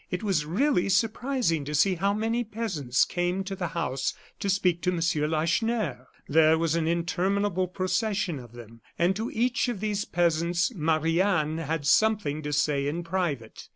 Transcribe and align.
It 0.09 0.23
was 0.23 0.45
really 0.47 0.89
surprising 0.89 1.63
to 1.65 1.75
see 1.75 1.93
how 1.93 2.11
many 2.11 2.43
peasants 2.43 3.05
came 3.05 3.43
to 3.43 3.55
the 3.55 3.67
house 3.77 4.15
to 4.39 4.49
speak 4.49 4.81
to 4.81 4.91
M. 4.91 4.99
Lacheneur. 5.29 6.07
There 6.27 6.57
was 6.57 6.73
an 6.73 6.87
interminable 6.87 7.67
procession 7.67 8.39
of 8.39 8.53
them. 8.53 8.81
And 8.97 9.15
to 9.15 9.29
each 9.29 9.67
of 9.67 9.79
these 9.79 10.05
peasants 10.05 10.73
Marie 10.73 11.21
Anne 11.21 11.59
had 11.59 11.85
something 11.85 12.41
to 12.41 12.51
say 12.51 12.87
in 12.87 13.03
private. 13.03 13.67